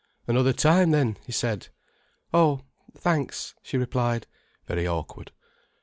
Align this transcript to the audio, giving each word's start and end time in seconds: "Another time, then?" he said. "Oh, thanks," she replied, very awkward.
"Another 0.25 0.51
time, 0.51 0.89
then?" 0.89 1.17
he 1.27 1.31
said. 1.31 1.67
"Oh, 2.33 2.61
thanks," 2.97 3.53
she 3.61 3.77
replied, 3.77 4.25
very 4.65 4.87
awkward. 4.87 5.31